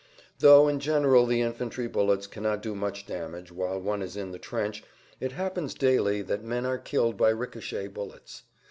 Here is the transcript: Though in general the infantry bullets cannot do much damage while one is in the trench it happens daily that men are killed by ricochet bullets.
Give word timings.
Though 0.39 0.67
in 0.67 0.79
general 0.79 1.27
the 1.27 1.41
infantry 1.43 1.87
bullets 1.87 2.25
cannot 2.25 2.63
do 2.63 2.73
much 2.73 3.05
damage 3.05 3.51
while 3.51 3.79
one 3.79 4.01
is 4.01 4.17
in 4.17 4.31
the 4.31 4.39
trench 4.39 4.83
it 5.19 5.33
happens 5.33 5.75
daily 5.75 6.23
that 6.23 6.43
men 6.43 6.65
are 6.65 6.79
killed 6.79 7.17
by 7.17 7.29
ricochet 7.29 7.85
bullets. 7.89 8.41